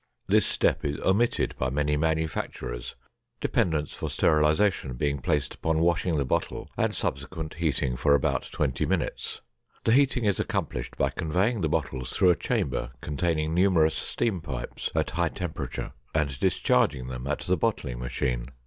This 0.27 0.47
step 0.47 0.83
is 0.83 0.99
omitted 1.01 1.55
by 1.59 1.69
many 1.69 1.95
manufacturers, 1.95 2.95
dependence 3.39 3.93
for 3.93 4.09
sterilization 4.09 4.93
being 4.93 5.19
placed 5.19 5.53
upon 5.53 5.77
washing 5.79 6.17
the 6.17 6.25
bottle 6.25 6.71
and 6.75 6.95
subsequent 6.95 7.53
heating 7.53 7.95
for 7.95 8.15
about 8.15 8.49
twenty 8.51 8.83
minutes. 8.87 9.41
The 9.83 9.91
heating 9.91 10.23
is 10.25 10.39
accomplished 10.39 10.97
by 10.97 11.11
conveying 11.11 11.61
the 11.61 11.69
bottles 11.69 12.13
through 12.13 12.31
a 12.31 12.35
chamber 12.35 12.93
containing 13.01 13.53
numerous 13.53 13.93
steam 13.93 14.41
pipes 14.41 14.89
at 14.95 15.11
high 15.11 15.29
temperature 15.29 15.93
and 16.15 16.39
discharging 16.39 17.05
them 17.09 17.27
at 17.27 17.41
the 17.41 17.55
bottling 17.55 17.99
machine. 17.99 18.45